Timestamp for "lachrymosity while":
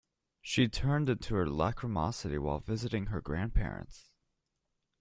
1.45-2.59